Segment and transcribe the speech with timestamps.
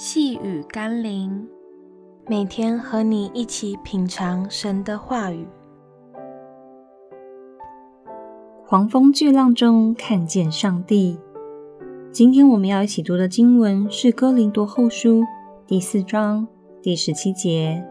[0.00, 1.48] 细雨甘霖，
[2.28, 5.44] 每天和你一起品尝神的话语。
[8.64, 11.18] 狂风巨浪中看见上帝。
[12.12, 15.22] 今天我们要一起读的经文是《哥林多后书》
[15.66, 16.46] 第四章
[16.80, 17.84] 第十七节。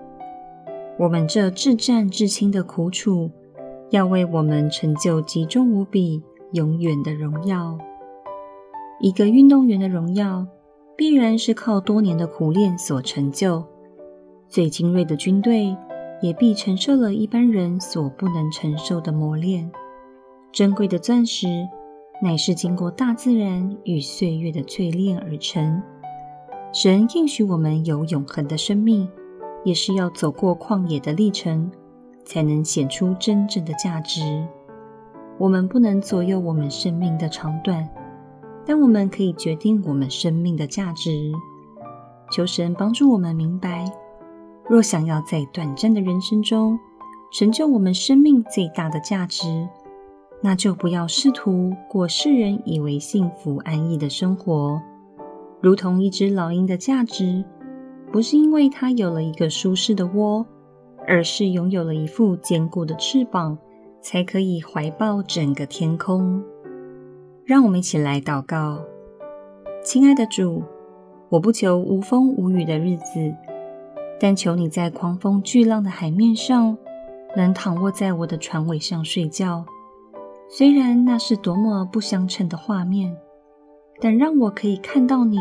[0.97, 3.29] 我们这至战至轻的苦楚，
[3.89, 7.77] 要为我们成就极重无比、永远的荣耀。
[9.01, 10.47] 一个运动员的荣耀，
[10.97, 13.63] 必然是靠多年的苦练所成就。
[14.49, 15.77] 最精锐的军队，
[16.21, 19.71] 也必承受了一般人所不能承受的磨练。
[20.51, 21.47] 珍贵的钻石，
[22.23, 25.79] 乃是经过大自然与岁月的淬炼而成。
[26.73, 29.07] 神应许我们有永恒的生命，
[29.63, 31.69] 也是要走过旷野的历程，
[32.25, 34.43] 才能显出真正的价值。
[35.37, 37.87] 我们不能左右我们生命的长短。
[38.67, 41.31] 但我们可以决定我们生命的价值。
[42.29, 43.89] 求神帮助我们明白，
[44.67, 46.77] 若想要在短暂的人生中
[47.31, 49.65] 成就我们生命最大的价值，
[50.41, 54.81] 那就不要试图过世人以为幸福安逸的生活。
[55.61, 57.45] 如同一只老鹰的价值，
[58.11, 60.45] 不是因为它有了一个舒适的窝，
[61.07, 63.57] 而是拥有了一副坚固的翅膀，
[64.01, 66.43] 才可以怀抱整个天空。
[67.47, 68.77] 让我们一起来祷告，
[69.81, 70.61] 亲爱的主，
[71.29, 73.33] 我不求无风无雨的日子，
[74.19, 76.77] 但求你在狂风巨浪的海面上，
[77.37, 79.65] 能躺卧在我的船尾上睡觉。
[80.49, 83.15] 虽然那是多么不相称的画面，
[84.01, 85.37] 但让我可以看到你，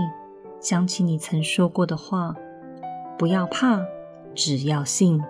[0.61, 2.33] 想起你曾说过的话：
[3.19, 3.81] 不要怕，
[4.33, 5.21] 只要信。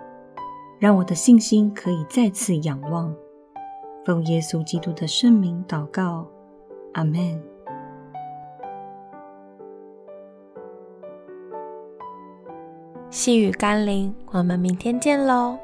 [0.77, 3.11] 让我的信心可以再次仰望。
[4.05, 6.27] 奉耶稣基督的圣名祷告。
[6.97, 7.39] 阿门。
[13.11, 15.59] 细雨甘霖，我们明天见喽。